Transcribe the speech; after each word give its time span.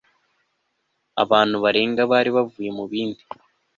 abantu 1.23 1.55
barenga 1.63 2.01
bari 2.11 2.29
bavuye 2.35 2.69
mu 2.77 2.85
bindi 2.91 3.23